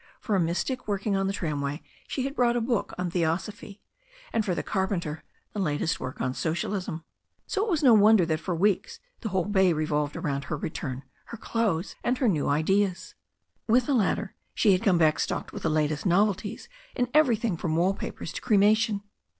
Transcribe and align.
For 0.19 0.35
a 0.35 0.39
mystic 0.39 0.87
working 0.87 1.15
on 1.15 1.27
the 1.27 1.33
tramway 1.33 1.83
she 2.07 2.23
had 2.23 2.35
brought 2.35 2.55
a 2.55 2.59
book 2.59 2.91
on 2.97 3.11
theosophy, 3.11 3.81
and, 4.33 4.43
for 4.43 4.55
the 4.55 4.63
carpenter, 4.63 5.21
the 5.53 5.59
latest 5.59 5.99
word 5.99 6.17
on 6.19 6.33
socialism. 6.33 7.03
So 7.45 7.63
it 7.63 7.69
was 7.69 7.83
no 7.83 7.93
wonder 7.93 8.25
that 8.25 8.39
for 8.39 8.55
weeks 8.55 8.99
the 9.19 9.29
whole 9.29 9.45
bay 9.45 9.73
re 9.73 9.85
volved 9.85 10.15
about 10.15 10.45
her 10.45 10.57
return, 10.57 11.03
her 11.25 11.37
clothes, 11.37 11.93
and 12.03 12.17
her 12.17 12.27
new 12.27 12.49
ideas. 12.49 13.13
With 13.67 13.85
the 13.85 13.93
latter 13.93 14.33
she 14.55 14.71
had 14.71 14.81
come 14.81 14.97
back 14.97 15.19
stocked 15.19 15.53
with 15.53 15.61
the 15.61 15.69
latest 15.69 16.07
novelties 16.07 16.67
in 16.95 17.07
everything 17.13 17.55
from 17.55 17.75
wall 17.75 17.93
papers 17.93 18.33
to 18.33 18.41
cremation. 18.41 19.03